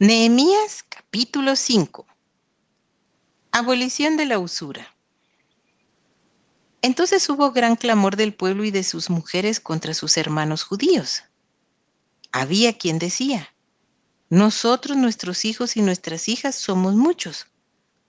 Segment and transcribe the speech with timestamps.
[0.00, 2.06] Nehemías capítulo 5
[3.50, 4.94] Abolición de la usura.
[6.82, 11.24] Entonces hubo gran clamor del pueblo y de sus mujeres contra sus hermanos judíos.
[12.30, 13.52] Había quien decía,
[14.30, 17.48] nosotros, nuestros hijos y nuestras hijas somos muchos,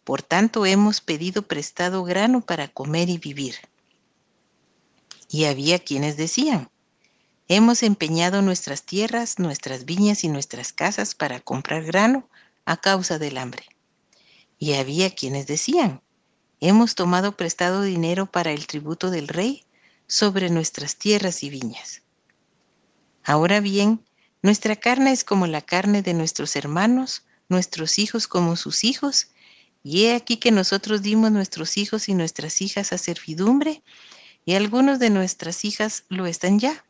[0.03, 3.55] por tanto hemos pedido prestado grano para comer y vivir.
[5.27, 6.69] Y había quienes decían,
[7.51, 12.29] Hemos empeñado nuestras tierras, nuestras viñas y nuestras casas para comprar grano
[12.65, 13.63] a causa del hambre.
[14.59, 16.03] Y había quienes decían,
[16.59, 19.65] hemos tomado prestado dinero para el tributo del rey
[20.05, 22.03] sobre nuestras tierras y viñas.
[23.23, 24.05] Ahora bien,
[24.43, 29.31] nuestra carne es como la carne de nuestros hermanos, nuestros hijos como sus hijos,
[29.81, 33.81] y he aquí que nosotros dimos nuestros hijos y nuestras hijas a servidumbre,
[34.45, 36.85] y algunos de nuestras hijas lo están ya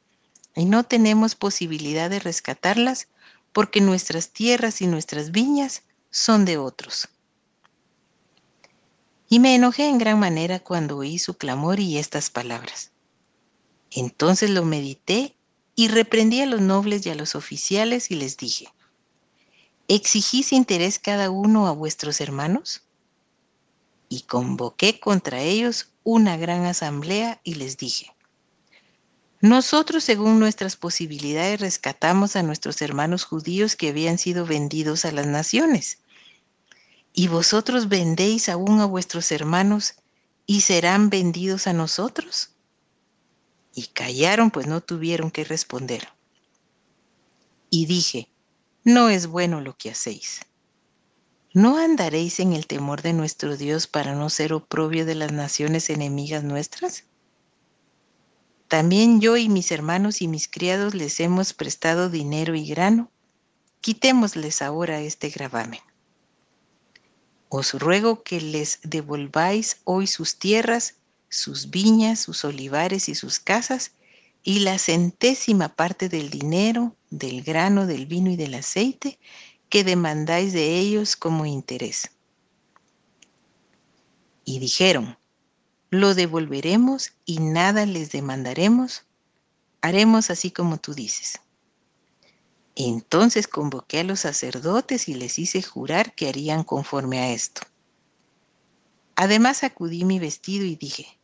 [0.60, 3.08] y no tenemos posibilidad de rescatarlas
[3.54, 7.08] porque nuestras tierras y nuestras viñas son de otros.
[9.30, 12.92] Y me enojé en gran manera cuando oí su clamor y estas palabras.
[13.92, 15.36] Entonces lo medité
[15.76, 18.68] y reprendí a los nobles y a los oficiales y les dije,
[19.88, 22.84] ¿exigís interés cada uno a vuestros hermanos?
[24.10, 28.14] Y convoqué contra ellos una gran asamblea y les dije,
[29.42, 35.28] nosotros, según nuestras posibilidades, rescatamos a nuestros hermanos judíos que habían sido vendidos a las
[35.28, 36.00] naciones.
[37.14, 39.96] ¿Y vosotros vendéis aún a vuestros hermanos
[40.46, 42.52] y serán vendidos a nosotros?
[43.74, 46.10] Y callaron, pues no tuvieron que responder.
[47.70, 48.30] Y dije,
[48.84, 50.42] no es bueno lo que hacéis.
[51.54, 55.90] ¿No andaréis en el temor de nuestro Dios para no ser oprobio de las naciones
[55.90, 57.06] enemigas nuestras?
[58.70, 63.12] También yo y mis hermanos y mis criados les hemos prestado dinero y grano.
[63.82, 65.80] Quitémosles ahora este gravamen.
[67.50, 70.98] Os ruego que les devolváis hoy sus tierras,
[71.30, 73.94] sus viñas, sus olivares y sus casas,
[74.44, 79.18] y la centésima parte del dinero, del grano, del vino y del aceite
[79.70, 82.12] que demandáis de ellos como interés.
[84.46, 85.18] Y dijeron,
[85.90, 89.06] lo devolveremos y nada les demandaremos.
[89.82, 91.40] Haremos así como tú dices.
[92.76, 97.62] Entonces convoqué a los sacerdotes y les hice jurar que harían conforme a esto.
[99.16, 101.20] Además sacudí mi vestido y dije,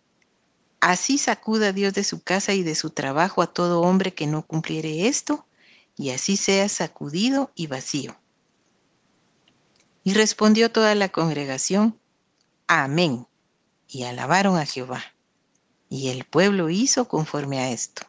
[0.82, 4.46] así sacuda Dios de su casa y de su trabajo a todo hombre que no
[4.46, 5.46] cumpliere esto,
[5.96, 8.18] y así sea sacudido y vacío.
[10.04, 11.98] Y respondió toda la congregación,
[12.68, 13.28] Amén
[13.88, 15.04] y alabaron a Jehová.
[15.90, 18.04] Y el pueblo hizo conforme a esto.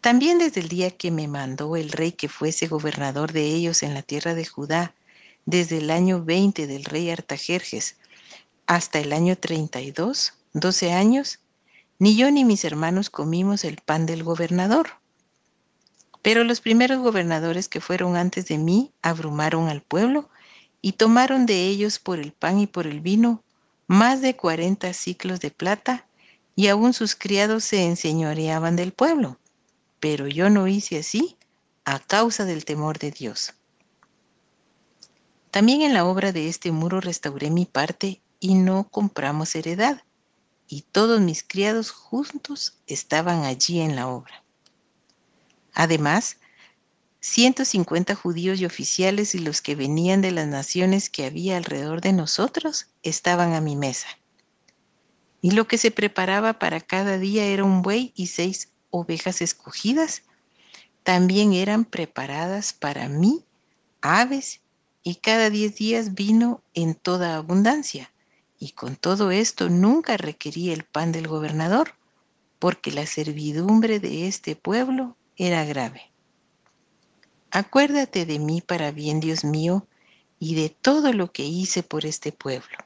[0.00, 3.94] También desde el día que me mandó el rey que fuese gobernador de ellos en
[3.94, 4.94] la tierra de Judá,
[5.46, 7.96] desde el año 20 del rey Artajerjes
[8.66, 11.40] hasta el año 32, 12 años,
[11.98, 14.90] ni yo ni mis hermanos comimos el pan del gobernador.
[16.22, 20.28] Pero los primeros gobernadores que fueron antes de mí abrumaron al pueblo
[20.84, 23.42] y tomaron de ellos por el pan y por el vino
[23.86, 26.06] más de cuarenta ciclos de plata,
[26.56, 29.38] y aún sus criados se enseñoreaban del pueblo.
[29.98, 31.38] Pero yo no hice así
[31.86, 33.54] a causa del temor de Dios.
[35.50, 40.02] También en la obra de este muro restauré mi parte y no compramos heredad,
[40.68, 44.44] y todos mis criados juntos estaban allí en la obra.
[45.72, 46.36] Además,
[47.24, 52.12] 150 judíos y oficiales y los que venían de las naciones que había alrededor de
[52.12, 54.08] nosotros estaban a mi mesa.
[55.40, 60.24] Y lo que se preparaba para cada día era un buey y seis ovejas escogidas.
[61.02, 63.42] También eran preparadas para mí
[64.02, 64.60] aves
[65.02, 68.12] y cada diez días vino en toda abundancia.
[68.58, 71.94] Y con todo esto nunca requerí el pan del gobernador,
[72.58, 76.13] porque la servidumbre de este pueblo era grave.
[77.54, 79.86] Acuérdate de mí para bien, Dios mío,
[80.40, 82.76] y de todo lo que hice por este pueblo.